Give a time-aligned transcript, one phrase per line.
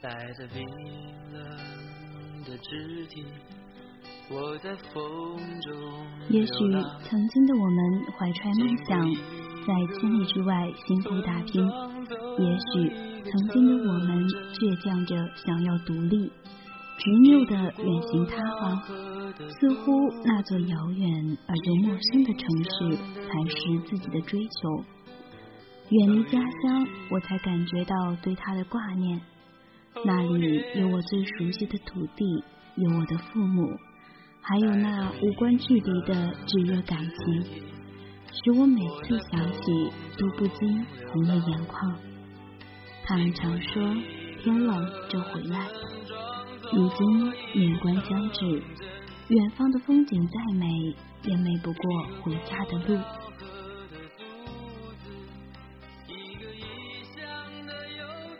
[0.00, 0.64] 待在冰
[1.32, 1.42] 冷
[2.44, 3.26] 的肢体，
[4.30, 5.74] 我在风中
[6.30, 6.52] 也许
[7.02, 9.12] 曾经的我们怀揣梦想，
[9.66, 11.66] 在千里之外辛苦打拼；
[12.38, 12.88] 也许
[13.28, 16.30] 曾经的我们倔强着想要独立，
[16.96, 18.80] 执拗的远行他方。
[19.36, 19.90] 似乎
[20.24, 24.84] 那座遥远而又陌生的城市才是自己的追求。
[25.90, 29.20] 远离家乡，我才感觉到对他的挂念。
[30.04, 32.24] 那里有我最熟悉的土地，
[32.76, 33.76] 有我的父母，
[34.40, 37.44] 还有那无关距离的炙热感情，
[38.32, 41.94] 使我每次想起都不禁红了眼眶。
[43.04, 43.82] 他们常说
[44.42, 45.66] 天冷就回来，
[46.72, 48.62] 如今年关将至，
[49.28, 50.66] 远方的风景再美，
[51.24, 51.82] 也美不过
[52.22, 53.00] 回家的路。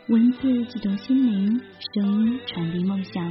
[0.09, 1.61] 文字激动心灵，
[1.93, 3.23] 声音传递梦想。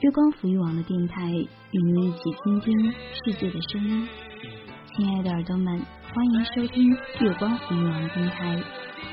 [0.00, 4.08] 月光抚育网的电台与您一起倾听世界的声音。
[4.96, 5.78] 亲爱的耳朵们，
[6.14, 6.88] 欢迎收听
[7.20, 8.58] 月光抚育网电台，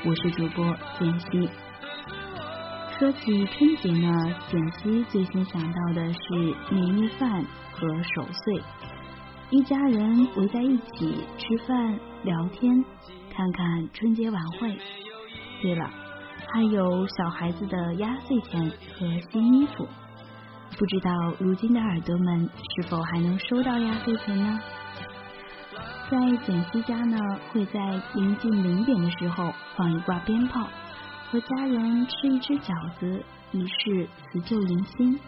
[0.06, 1.50] 我是主播简溪。
[2.98, 8.62] 说起春节呢，简溪最先想到的是年夜饭和守岁，
[9.50, 12.82] 一家人围在一起吃饭聊天，
[13.30, 14.74] 看看春节晚会。
[15.60, 16.05] 对了。
[16.56, 19.86] 还有小孩子的压岁钱和新衣服，
[20.78, 24.58] 不知道如今的耳朵们是否还能收到压岁钱呢？
[26.10, 27.18] 在简溪家呢，
[27.52, 30.66] 会在临近零点的时候放一挂鞭炮，
[31.30, 33.22] 和家人吃一吃饺子，
[33.52, 35.20] 以示辞旧迎新。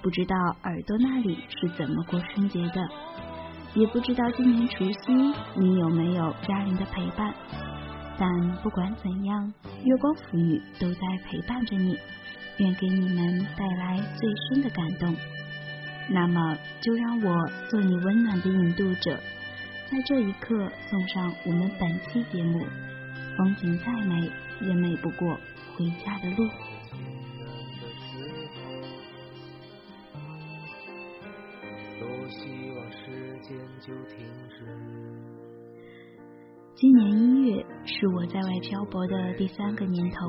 [0.00, 2.88] 不知道耳朵那里是怎么过春节的，
[3.74, 7.34] 也不知道今年除夕你有没有家人的陪伴。
[8.20, 8.28] 但
[8.62, 9.50] 不管怎样，
[9.82, 11.98] 月光抚育都在陪伴着你，
[12.58, 15.16] 愿给你们带来最深的感动。
[16.06, 19.18] 那么，就让我做你温暖的引渡者，
[19.90, 22.66] 在这一刻送上我们本期节目。
[23.38, 25.40] 风景再美，也美不过
[25.74, 26.46] 回家的路。
[31.98, 35.49] 多希望时间就停止。
[36.80, 40.26] 今年一月是我在外漂泊的第三个年头，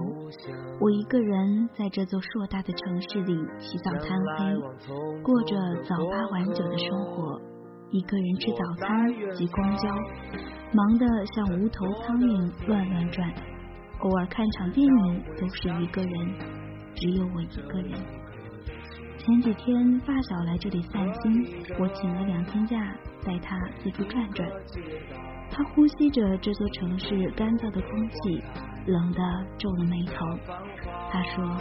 [0.82, 7.40] 我一个人在这座硕大的城市里起早贪黑，过着早八晚九的生活，
[7.92, 9.96] 一个人吃早餐、挤公交，
[10.74, 13.34] 忙得像无头苍蝇乱乱转，
[14.00, 16.36] 偶尔看场电影都是一个人，
[16.96, 17.94] 只有我一个人。
[19.18, 24.50] 前几天发小来这里散心，我请了两天假，带他四处转转。
[25.52, 28.42] 他呼吸着这座城市干燥的空气，
[28.88, 29.20] 冷得
[29.58, 30.26] 皱了眉头。
[31.12, 31.58] 他说：“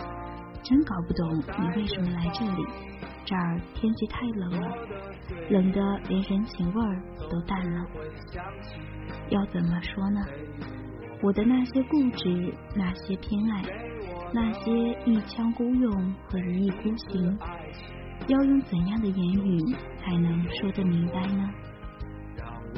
[0.62, 1.28] 真搞不懂
[1.58, 2.64] 你为什么来这里，
[3.24, 4.68] 这儿天气太冷了，
[5.50, 7.84] 冷得连人情味儿都淡了。
[9.28, 10.20] 要怎么说呢？
[11.22, 13.62] 我的那些固执，那些偏爱，
[14.32, 14.70] 那些
[15.04, 17.38] 一腔孤勇和一意孤行，
[18.28, 21.50] 要用怎样的言语才能说得明白呢？”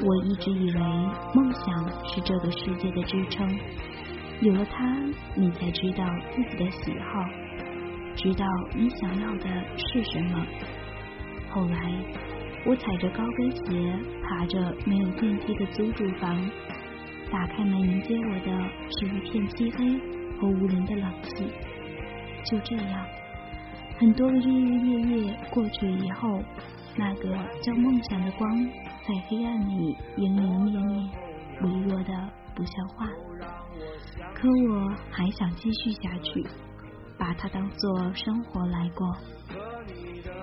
[0.01, 0.79] 我一直以为
[1.33, 3.47] 梦想是这个世界的支撑，
[4.41, 4.85] 有了它，
[5.35, 7.23] 你才知道自己的喜好，
[8.15, 8.45] 知道
[8.75, 10.45] 你想要的是什么。
[11.51, 11.77] 后来，
[12.65, 13.93] 我踩着高跟鞋，
[14.23, 16.35] 爬着没有电梯的租住房，
[17.31, 18.51] 打开门迎接我的
[18.97, 19.99] 是一片漆黑
[20.39, 21.45] 和无人的冷气。
[22.45, 23.05] 就这样，
[23.99, 26.43] 很多个日日夜夜过去以后，
[26.95, 27.29] 那个
[27.61, 28.49] 叫梦想的光。
[29.05, 31.09] 在黑暗里，迎迎灭灭，
[31.61, 32.13] 微弱的
[32.55, 33.05] 不像话。
[34.33, 36.45] 可我还想继续下去，
[37.17, 39.05] 把它当做生活来过。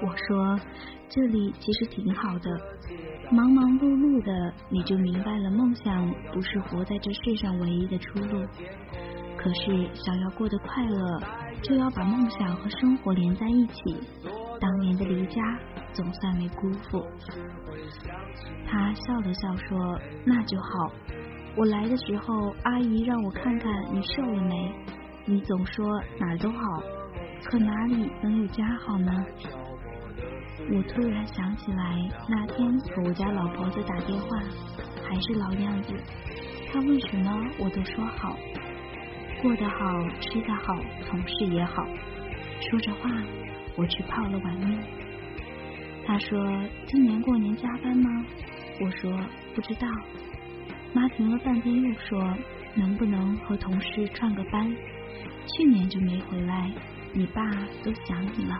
[0.03, 0.61] 我说，
[1.09, 2.51] 这里其实挺好的，
[3.31, 8.47] 忙忙碌碌的，你就明白了，梦想不是活在这世上唯一的出路。
[9.39, 11.23] 可是，想要过得快乐，
[11.63, 13.83] 就要把梦想和生活连在一起。
[14.61, 15.41] 当年的离家。
[15.93, 17.07] 总算没辜负。
[18.67, 20.93] 他笑了笑说：“那就好。
[21.57, 24.75] 我来的时候，阿姨让我看看你瘦了没。
[25.27, 25.85] 你总说
[26.19, 26.59] 哪儿都好，
[27.45, 29.13] 可哪里能有家好呢？”
[30.73, 34.39] 我突然想起来，那天和我家老婆子打电话，
[35.09, 35.95] 还是老样子。
[36.73, 38.37] 她问什么，我都说好。
[39.43, 40.77] 过得好，吃得好，
[41.09, 41.85] 同事也好。
[42.71, 43.11] 说着话，
[43.77, 44.79] 我去泡了碗面。
[46.11, 46.37] 他说
[46.91, 48.27] ：“今年过年加班吗？”
[48.83, 49.17] 我说
[49.55, 49.87] ：“不知道。”
[50.93, 52.37] 妈停了半天，又说
[52.75, 54.77] ：“能不能和同事串个班？
[55.47, 56.69] 去年就没回来，
[57.13, 57.49] 你爸
[57.85, 58.59] 都想你了。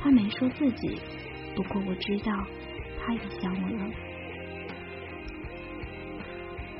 [0.00, 0.98] 他没说自己，
[1.54, 2.32] 不过我知道
[2.98, 3.90] 他也想我了。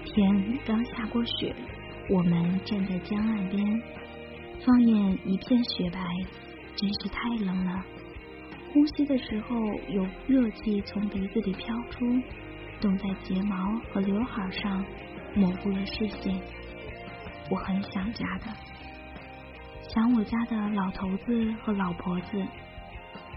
[0.07, 1.55] 天刚下过雪，
[2.11, 3.83] 我们站在江岸边，
[4.67, 6.01] 放眼一片雪白，
[6.75, 7.85] 真是太冷了。
[8.73, 9.55] 呼吸的时候，
[9.89, 12.07] 有热气从鼻子里飘出，
[12.81, 14.83] 冻在睫毛和刘海上，
[15.35, 16.41] 模糊了视线。
[17.51, 18.47] 我很想家的，
[19.89, 22.43] 想我家的老头子和老婆子。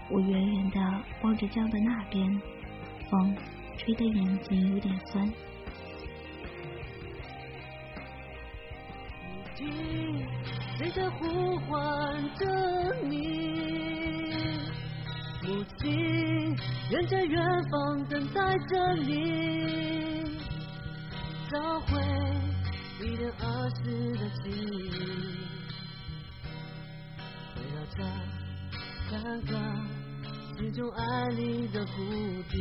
[0.08, 0.80] 我远远的
[1.20, 2.40] 望着江的那边，
[3.10, 3.36] 风
[3.76, 5.30] 吹得眼睛有点酸。
[10.78, 12.46] 谁在呼唤着
[13.02, 13.75] 你？
[15.46, 16.56] 母亲，
[16.90, 17.40] 远在远
[17.70, 20.24] 方等待着你，
[21.48, 22.02] 找回
[23.00, 24.90] 一点儿时的记忆，
[27.54, 27.98] 回到家
[29.08, 29.54] 看看
[30.58, 32.02] 心中爱你的故
[32.50, 32.54] 地。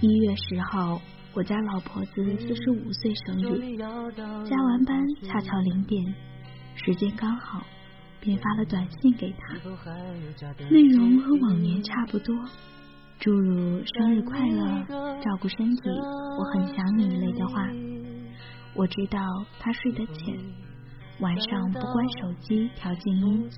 [0.00, 1.00] 一月十号，
[1.32, 6.12] 我家老婆子四十五岁生日，加完班恰巧零点，
[6.74, 7.62] 时间刚好。
[8.20, 9.54] 便发了短信给他，
[10.70, 12.34] 内容和往年差不多，
[13.18, 14.84] 诸如生日快乐、
[15.20, 17.66] 照顾身体、我很想你一类的话。
[18.74, 19.18] 我知道
[19.58, 20.38] 他睡得浅，
[21.20, 23.50] 晚上不关手机调静音，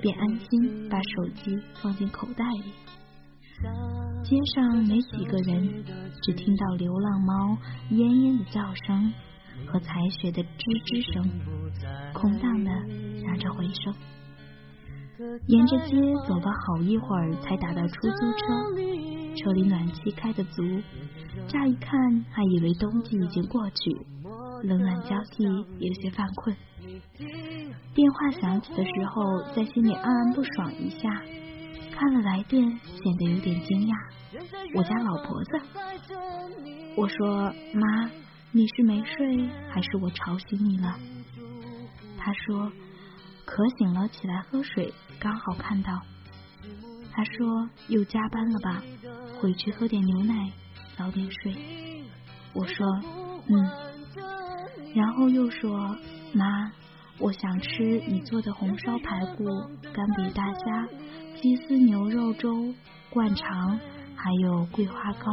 [0.00, 2.72] 便安心把手机放进口袋里。
[4.24, 5.84] 街上没几个人，
[6.22, 7.58] 只听到流浪猫
[7.90, 9.12] 奄奄的叫声
[9.66, 10.48] 和踩雪的吱
[10.84, 11.28] 吱声，
[12.12, 12.70] 空荡的。
[13.24, 13.94] 拿着回声，
[15.46, 15.96] 沿着街
[16.28, 18.36] 走了好一会儿，才打到出租车。
[19.34, 20.62] 车里暖气开的足，
[21.48, 24.06] 乍一看还以为冬季已经过去，
[24.64, 25.44] 冷暖交替，
[25.78, 26.54] 有些犯困。
[27.94, 31.08] 电话响起的时候，在心里暗暗不爽一下。
[31.92, 33.94] 看了来电，显得有点惊讶。
[34.74, 35.60] 我家老婆子，
[36.96, 38.10] 我说妈，
[38.50, 40.98] 你是没睡，还是我吵醒你了？
[42.24, 42.70] 他说。
[43.44, 46.00] 渴醒了，起来喝水，刚好看到。
[47.12, 48.82] 他说又加班了吧，
[49.40, 50.50] 回去喝点牛奶，
[50.96, 52.04] 早点睡。
[52.54, 52.86] 我说
[53.48, 53.70] 嗯，
[54.94, 55.98] 然后又说
[56.32, 56.72] 妈，
[57.18, 59.44] 我想吃你做的红烧排骨、
[59.92, 60.88] 干煸大虾、
[61.42, 62.72] 鸡丝牛肉粥、
[63.10, 63.78] 灌肠，
[64.14, 65.26] 还有桂花糕。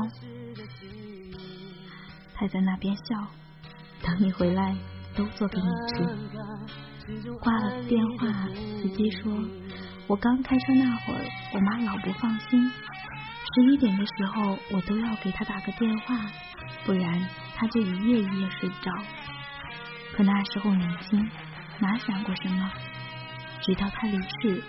[2.33, 3.27] 他在那边笑，
[4.01, 4.75] 等你回来
[5.19, 5.99] 都做给你吃。
[7.41, 8.47] 挂了电话，
[8.81, 9.29] 司机说
[10.07, 12.71] ：“我刚开车那会儿，我妈老不放心，
[13.53, 16.15] 十一点的时候我都要给她打个电话，
[16.85, 17.27] 不然
[17.57, 18.91] 她就一夜一夜睡不着。
[20.15, 21.29] 可那时候年轻，
[21.79, 22.71] 哪想过什么？
[23.61, 24.63] 直到她离世，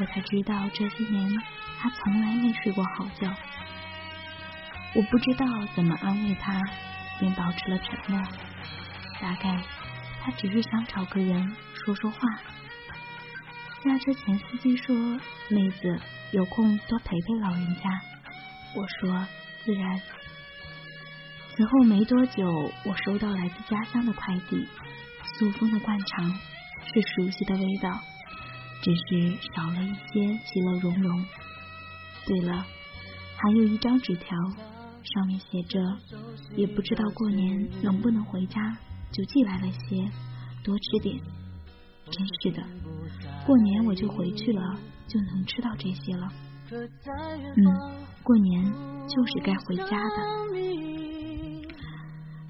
[0.00, 1.38] 我才知道这些年
[1.78, 3.32] 她从来没睡过好觉。
[4.94, 6.60] 我不知道怎么安慰她，
[7.20, 8.20] 便保持了沉默。
[9.20, 9.62] 大概
[10.24, 12.18] 他只是想找个人。”说说话。
[13.82, 14.94] 下车前，司机说
[15.50, 16.00] ：“妹子，
[16.30, 18.00] 有空多陪陪老人家。”
[18.76, 19.26] 我说
[19.64, 20.00] ：“自然。”
[21.54, 24.66] 此后没多久，我收到来自家乡的快递，
[25.24, 27.90] 塑封的灌肠，是熟悉的味道，
[28.80, 31.26] 只是少了一些其乐融融。
[32.24, 32.64] 对了，
[33.36, 34.38] 还有一张纸条，
[35.02, 35.80] 上面写着
[36.56, 38.78] ：“也不知道过年能不能回家，
[39.12, 40.10] 就寄来了些，
[40.64, 41.20] 多吃点。”
[42.10, 42.62] 真是的，
[43.46, 44.62] 过年我就回去了，
[45.06, 46.28] 就能吃到这些了。
[46.70, 47.64] 嗯，
[48.22, 48.64] 过年
[49.08, 50.42] 就是该回家的。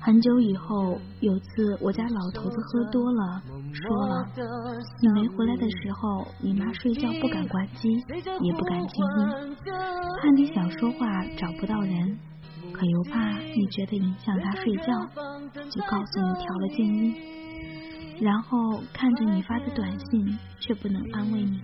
[0.00, 3.40] 很久以后，有次我家老头子喝多了，
[3.72, 4.26] 说了
[5.00, 7.88] ：“你没回来的时候，你妈睡觉不敢关机，
[8.40, 9.56] 也不敢静音，
[10.20, 12.18] 怕你想说话找不到人，
[12.82, 14.86] 可又怕你觉得影响他睡觉，
[15.70, 17.14] 就告诉你调了静音。”
[18.20, 21.60] 然后看着你发的短信，却不能安慰你。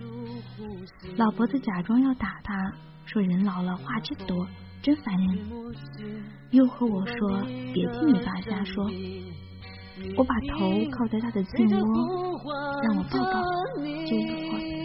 [1.17, 2.71] 老婆子假装要打他，
[3.05, 4.47] 说人老了话真多，
[4.81, 5.39] 真烦人。
[6.51, 7.41] 又和我说
[7.73, 8.89] 别听你爸瞎说。
[10.15, 11.83] 我把头靠在他的颈窝，
[12.81, 13.43] 让我抱抱，
[14.05, 14.78] 就一会儿。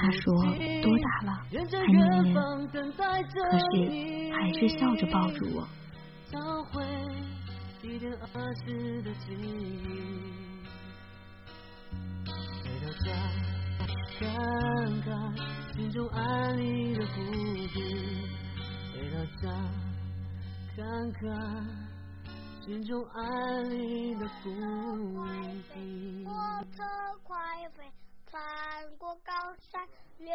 [0.00, 0.22] 他说
[0.82, 5.68] 多大了还可是还是笑着抱住我。
[7.82, 9.82] 一点儿时的记忆，
[12.24, 13.06] 回到家
[14.18, 14.20] 看
[15.02, 15.08] 看
[15.74, 17.04] 心中爱你的
[18.94, 19.44] 回到家
[20.76, 21.20] 看看
[22.64, 24.48] 心中爱你的故
[25.74, 25.74] 地。
[26.24, 26.30] 火
[26.76, 26.82] 车
[27.22, 27.36] 快
[27.76, 27.84] 飞。
[28.30, 28.40] 穿
[28.96, 29.32] 过高
[29.72, 29.84] 山，
[30.18, 30.30] 越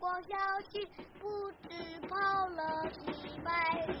[0.00, 0.34] 过小
[0.70, 0.88] 溪，
[1.20, 2.16] 不知跑
[2.48, 3.92] 了几百里。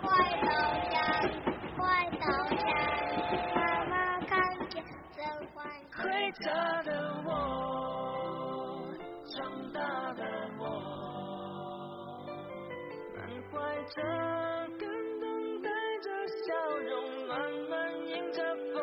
[0.00, 0.06] 快
[0.40, 0.48] 到
[0.88, 1.34] 家里，
[1.76, 2.62] 快到家
[3.10, 3.10] 里，
[3.56, 4.84] 妈妈看见
[5.16, 5.18] 真
[5.52, 5.98] 欢喜。
[6.00, 6.90] 回家的
[7.26, 7.28] 我，
[9.34, 9.80] 长大
[10.12, 10.22] 的
[10.60, 10.62] 我，
[13.16, 13.18] 满
[13.50, 13.96] 怀着
[14.78, 14.82] 感
[15.18, 16.06] 动，带着
[16.46, 16.48] 笑
[16.78, 16.92] 容，
[17.26, 17.34] 慢
[17.68, 17.74] 慢
[18.06, 18.38] 迎着
[18.72, 18.78] 风。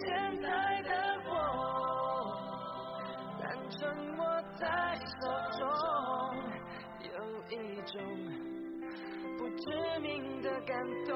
[0.00, 0.06] 现
[0.42, 0.48] 在
[3.78, 4.24] 单纯握
[4.58, 4.66] 在
[5.04, 5.62] 手中，
[7.04, 7.08] 有
[7.48, 7.56] 一
[7.86, 7.94] 种。
[9.38, 11.14] 不知名的感动。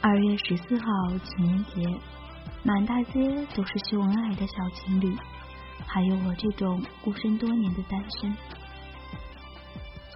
[0.00, 0.86] 二月十四号
[1.22, 1.86] 情人节，
[2.62, 5.14] 满大街都是秀恩爱的小情侣，
[5.86, 8.34] 还有我这种孤身多年的单身。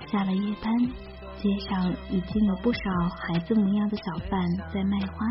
[0.06, 0.74] 下了夜班，
[1.36, 2.80] 街上已经有不少
[3.10, 4.40] 孩子模样的小贩
[4.72, 5.26] 在卖花，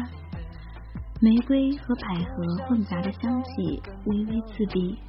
[1.24, 5.00] 玫瑰和百合混杂的香气微微刺鼻。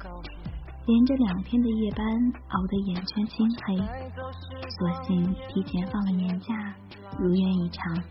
[0.85, 2.07] 连着两天的夜班，
[2.47, 6.73] 熬得眼圈青黑，索性提前放了年假，
[7.19, 8.01] 如愿以偿。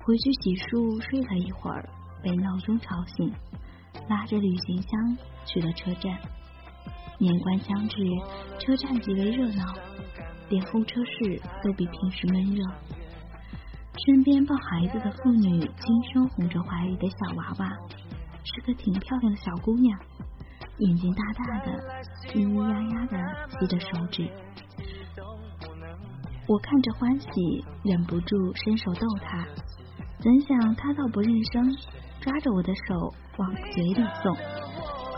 [0.00, 1.88] 回去洗漱睡了一会儿，
[2.20, 3.32] 被闹钟吵醒，
[4.08, 5.16] 拉着旅行箱
[5.46, 6.18] 去了车站。
[7.18, 8.02] 年关将至，
[8.58, 9.72] 车站极为热闹，
[10.48, 12.64] 连候车室都比平时闷热。
[13.96, 17.68] 身边抱孩子的妇女轻声哄着怀里的小娃娃，
[18.42, 19.98] 是个挺漂亮的小姑娘。
[20.78, 21.72] 眼睛大大的，
[22.28, 23.16] 咿咿呀呀的
[23.58, 24.28] 吸着手指，
[26.48, 27.28] 我看着欢喜，
[27.84, 29.46] 忍不住伸手逗她，
[30.18, 31.72] 怎想她倒不认生，
[32.20, 34.34] 抓着我的手往嘴里送，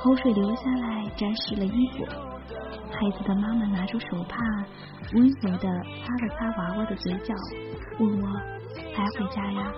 [0.03, 2.05] 口水流下来沾湿了衣服。
[2.93, 4.39] 孩子的妈妈拿出手帕，
[5.15, 7.35] 温柔的擦了擦娃娃的嘴角，
[7.99, 8.29] 问我
[8.97, 9.73] 才回家呀？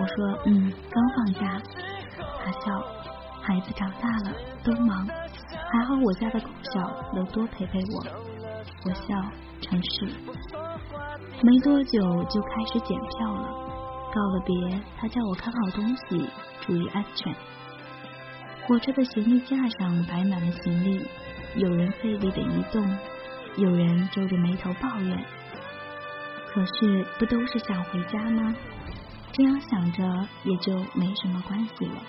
[0.00, 1.62] 我说嗯，刚放假。
[2.42, 2.84] 他笑。
[3.46, 4.32] 孩子长大了，
[4.64, 6.80] 都忙，还好我家的狗小
[7.14, 8.02] 能多陪陪我。
[8.86, 9.14] 我笑，
[9.60, 10.06] 诚实。
[11.42, 13.50] 没多久就开始检票了，
[14.14, 16.26] 告了别，他叫我看好东西，
[16.62, 17.34] 注意安全。
[18.66, 21.06] 火车的行李架上摆满了行李，
[21.56, 22.98] 有人费力的移动，
[23.58, 25.22] 有人皱着眉头抱怨。
[26.54, 28.54] 可是不都是想回家吗？
[29.32, 30.04] 这样想着
[30.44, 32.00] 也就没什么关系了。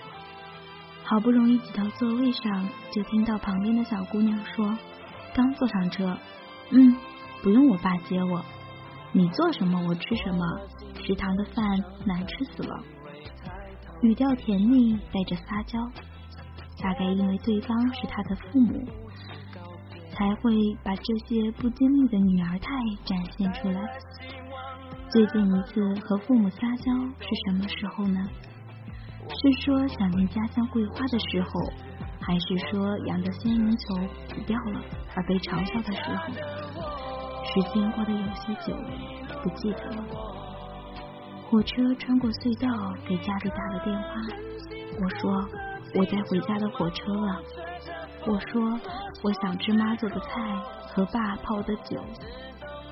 [1.04, 4.78] 好不容易挤到座位上，就听到旁边的小姑娘说
[5.34, 6.16] ：“刚坐上车，
[6.70, 6.96] 嗯，
[7.42, 8.46] 不用我爸接我，
[9.12, 10.46] 你做什么我吃什么，
[11.04, 11.66] 食堂的饭
[12.06, 12.84] 难吃死了。”
[14.04, 15.80] 语调甜腻，带着撒娇，
[16.84, 18.88] 大概因为对方是他的父母，
[20.12, 22.70] 才会把这些不经意的女儿态
[23.04, 23.82] 展现出来。
[25.16, 26.92] 最近一次和父母撒娇
[27.22, 28.20] 是什么时候呢？
[29.30, 31.62] 是说想念家乡桂花的时候，
[32.20, 33.96] 还是说养的仙人球
[34.28, 34.82] 死掉了
[35.16, 36.34] 而被嘲笑的时候？
[37.46, 38.76] 时间过得有些久，
[39.42, 40.04] 不记得了。
[41.50, 44.16] 火车穿过隧道，给家里打了电话。
[45.00, 45.48] 我说
[45.98, 47.42] 我在回家的火车了。
[48.28, 48.78] 我说
[49.24, 50.42] 我想吃妈做的菜
[50.90, 52.04] 和爸泡的酒。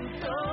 [0.00, 0.49] 名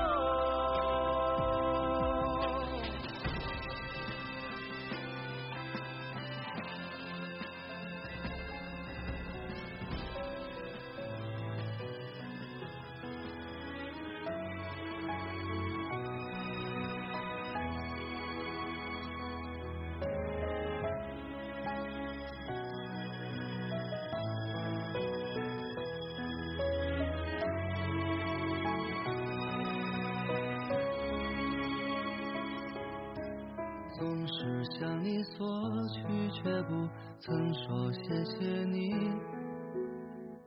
[33.98, 34.58] 总是。
[34.80, 35.48] 向你索
[35.90, 36.88] 取，却不
[37.20, 38.94] 曾说谢谢你。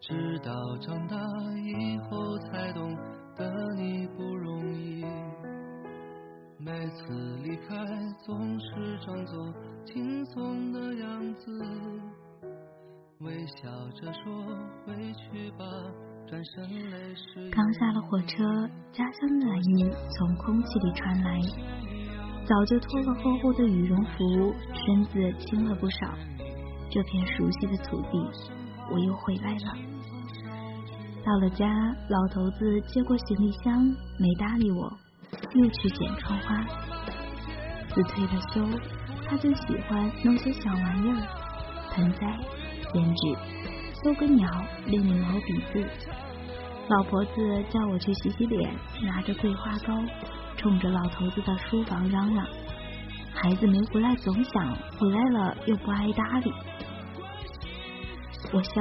[0.01, 1.17] 直到长大
[1.57, 2.97] 以后才懂
[3.37, 5.05] 得你不容易。
[6.59, 7.75] 每次离开
[8.25, 9.53] 总是装作
[9.85, 11.51] 轻松的样子，
[13.21, 13.69] 微笑
[14.01, 14.45] 着说
[14.87, 15.65] 回去吧，
[16.29, 21.80] 转身泪湿刚下了火车，家乡暖意从空气里传来。
[22.51, 26.09] 早就脱了厚厚的羽绒服，身子轻了不少。
[26.91, 28.19] 这片熟悉的土地，
[28.91, 29.79] 我又回来了。
[31.25, 31.69] 到了家，
[32.09, 33.81] 老头子接过行李箱，
[34.19, 34.93] 没搭理我，
[35.55, 36.67] 又去剪窗花。
[37.95, 38.67] 自退了休，
[39.29, 41.23] 他就喜欢弄些小玩意儿，
[41.95, 42.37] 盆栽、
[42.93, 44.51] 剪纸、绣个鸟、
[44.87, 45.87] 练练毛笔字。
[46.89, 49.95] 老婆子叫我去洗洗脸，拿着桂花膏。
[50.57, 52.47] 冲着老头子的书房嚷嚷
[53.35, 56.53] ：“孩子没回来总想，回来了又不爱搭理。”
[58.53, 58.73] 我笑：“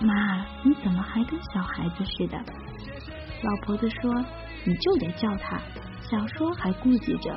[0.00, 2.38] 妈，你怎么还跟小孩子似的？”
[3.42, 4.12] 老婆子说
[4.64, 5.58] ：“你就得叫他，
[6.08, 7.36] 小说还顾忌着，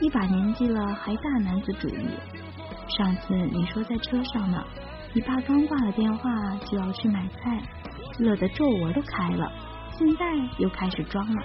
[0.00, 2.08] 一把年纪了还大男子主义。
[2.96, 4.64] 上次你说在车上呢，
[5.12, 6.30] 你爸刚挂了电话
[6.64, 7.62] 就要去买菜，
[8.18, 9.52] 乐得皱纹都开了，
[9.98, 10.24] 现在
[10.58, 11.42] 又开始装了。”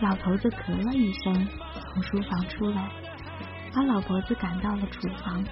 [0.00, 1.48] 老头子咳了一声，
[1.92, 2.90] 从书房出来，
[3.74, 5.44] 把老婆子赶到了厨房。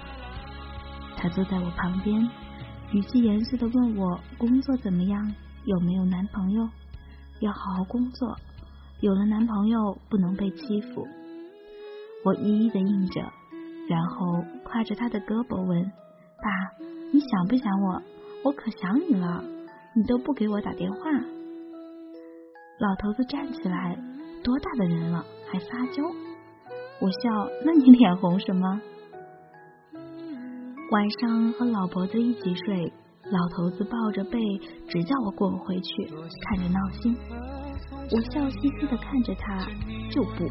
[1.15, 2.27] 他坐在我旁边，
[2.91, 6.67] 语气严肃的问我工作怎么样，有没有男朋友，
[7.41, 8.35] 要好好工作，
[9.01, 11.07] 有了男朋友不能被欺负。
[12.25, 13.21] 我一一的应着，
[13.87, 15.83] 然后挎着他的胳膊问
[16.41, 16.49] ：“爸，
[17.13, 18.01] 你想不想我？
[18.43, 19.43] 我可想你了，
[19.93, 20.97] 你都不给我打电话。”
[22.79, 23.95] 老头子站起来。
[24.43, 26.03] 多大的人了还撒娇？
[27.01, 28.81] 我笑，那你脸红什么？
[30.91, 32.91] 晚上和老婆子一起睡，
[33.31, 34.39] 老头子抱着被，
[34.87, 37.15] 只叫我滚回去，看着闹心。
[38.11, 39.59] 我笑嘻嘻的看着他，
[40.09, 40.49] 就不。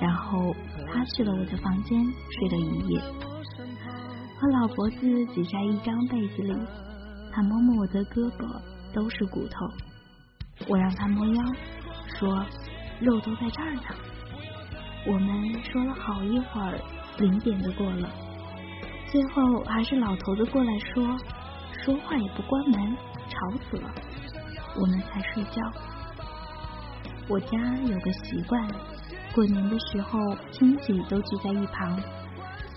[0.00, 0.54] 然后
[0.92, 3.00] 他去了我的房间睡了一夜，
[4.38, 6.54] 和老婆子挤在一张被子里，
[7.32, 8.60] 他摸摸我的胳膊，
[8.94, 9.66] 都是骨头。
[10.68, 11.42] 我让他摸腰，
[12.18, 12.44] 说。
[13.00, 13.82] 肉都在这儿呢。
[15.06, 16.78] 我们说了好一会儿，
[17.18, 18.10] 零点就过了，
[19.06, 21.16] 最后还是老头子过来说，
[21.84, 22.96] 说话也不关门，
[23.28, 23.88] 吵死了，
[24.80, 25.62] 我们才睡觉。
[27.28, 28.68] 我家有个习惯，
[29.34, 30.18] 过年的时候
[30.50, 31.96] 亲戚都聚在一旁，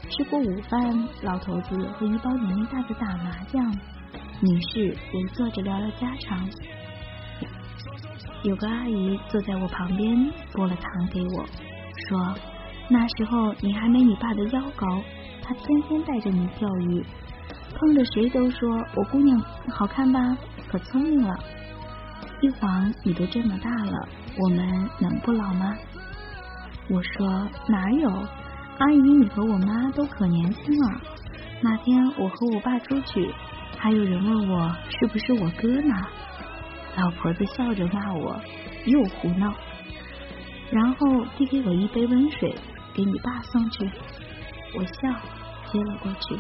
[0.10, 3.72] 吃过午饭，老头子和一包年龄大的打麻将，
[4.42, 6.48] 女士围坐着聊聊家常。
[8.44, 11.46] 有个阿姨坐在我旁边，拨了糖给我，
[12.08, 12.36] 说
[12.90, 15.02] ：“那时候你还没你爸的腰高，
[15.44, 17.04] 他天天带着你钓鱼，
[17.76, 20.38] 碰着谁都说我姑娘好看吧，
[20.72, 21.38] 可聪明了。
[22.42, 25.76] 一晃你都这么大了，我们能不老吗？”
[26.90, 28.10] 我说：“哪有，
[28.78, 31.02] 阿姨你和我妈都可年轻了。
[31.62, 33.30] 那天我和我爸出去，
[33.78, 35.94] 还有人问我是不是我哥呢。”
[37.02, 38.42] 老婆子笑着骂我，
[38.86, 39.54] 又胡闹，
[40.70, 42.54] 然后递给我一杯温水，
[42.94, 43.90] 给你爸送去。
[44.76, 45.10] 我笑，
[45.72, 46.38] 接了过去。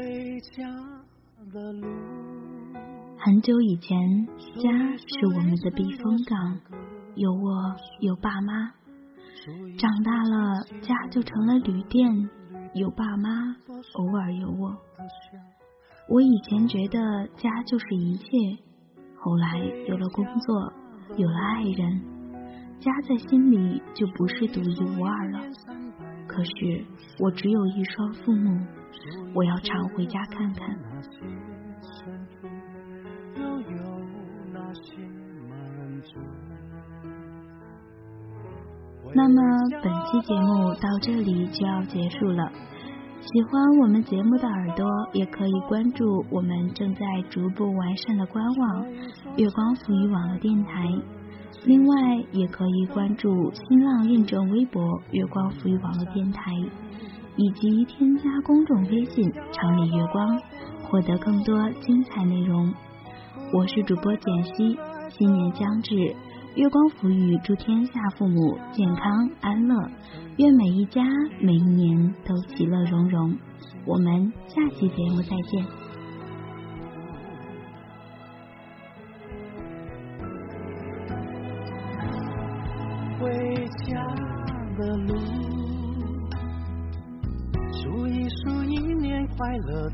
[0.00, 0.66] 回家
[1.52, 1.86] 的路
[3.18, 6.58] 很久以前，家是我们的避风港，
[7.16, 8.70] 有我，有爸妈。
[9.76, 12.30] 长大了，家就成了旅店，
[12.72, 13.54] 有爸妈，
[13.92, 14.74] 偶尔有我。
[16.08, 18.24] 我以前觉得家就是一切，
[19.18, 20.72] 后来有了工作，
[21.18, 22.00] 有了爱人，
[22.80, 25.40] 家在心里就不是独一无二了。
[26.26, 26.86] 可是
[27.18, 28.66] 我只有一双父母。
[29.34, 30.78] 我要常回家看看。
[39.12, 39.42] 那么
[39.82, 42.50] 本期节目到这里就要结束了。
[43.20, 48.86] 喜欢我们节目的耳朵也可以关注我们正在逐步完善的官网
[49.36, 50.88] “月光浮语网络电台”，
[51.64, 56.50] 另外也可以关注新浪认证微博“月光浮语网络电台”。
[57.36, 60.40] 以及添加公众微信“城里月光”，
[60.88, 62.72] 获得更多精彩内容。
[63.52, 64.78] 我是主播简溪。
[65.10, 65.96] 新年将至，
[66.54, 69.90] 月光抚雨，祝天下父母健康安乐，
[70.36, 71.02] 愿每一家
[71.40, 73.36] 每一年都其乐融融。
[73.86, 75.79] 我们下期节目再见。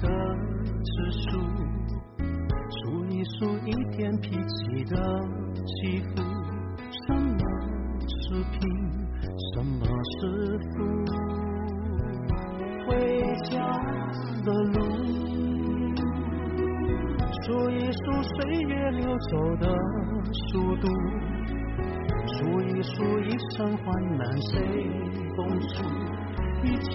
[0.00, 0.08] 的
[0.84, 1.38] 指数，
[2.70, 4.94] 数一数一天脾气的
[5.64, 6.22] 起伏。
[7.06, 7.38] 什么
[8.08, 8.58] 是贫，
[9.52, 9.80] 什么
[10.12, 10.18] 是
[10.58, 10.74] 富？
[12.86, 12.88] 回
[13.50, 13.52] 家
[14.44, 14.76] 的路，
[17.42, 18.36] 数一数岁
[18.68, 19.64] 月流走的
[20.32, 20.86] 速度，
[22.26, 23.84] 数一数一生患
[24.16, 24.54] 难谁
[25.36, 25.74] 共处，
[26.62, 26.94] 一切